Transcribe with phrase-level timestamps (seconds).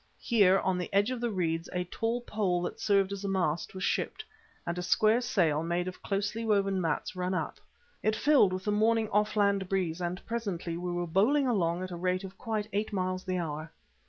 [0.17, 3.75] Here, on the edge of the reeds a tall pole that served as a mast
[3.75, 4.25] was shipped,
[4.65, 7.59] and a square sail, made of closely woven mats, run up.
[8.01, 11.91] It filled with the morning off land breeze and presently we were bowling along at
[11.91, 13.71] a rate of quite eight miles the hour.